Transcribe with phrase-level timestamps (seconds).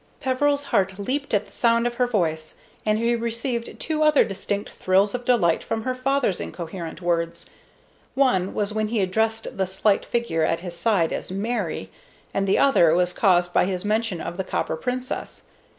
[0.19, 2.57] Peveril's heart leaped at the sound of her voice,
[2.87, 7.51] and he received two other distinct thrills of delight from her father's incoherent words.
[8.15, 11.91] One was when he addressed the slight figure at his side as "Mary,"
[12.33, 15.43] and the other was caused by his mention of the Copper Princess.